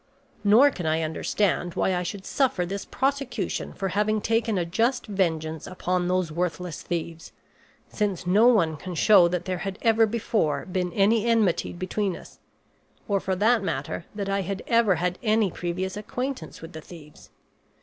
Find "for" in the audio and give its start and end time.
3.71-3.89, 13.19-13.35